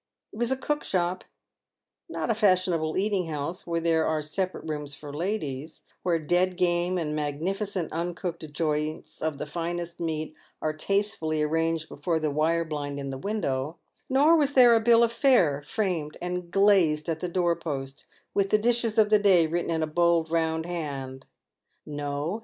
[0.33, 1.23] It was a cook shop—
[2.09, 6.97] not a fashionable eating house, where there are separate rooms for ladies; where dead game
[6.97, 12.65] and magnificent un cooked joints of the finest meat are tastefully arranged before the wire
[12.65, 13.77] blind in the window;
[14.09, 18.49] nor was there a bill of fare framed and glazed at the door post, with
[18.49, 21.27] the dishes of the day written in a bold, round hand;
[21.85, 22.39] no!